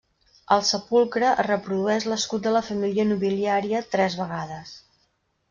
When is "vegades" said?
4.25-4.75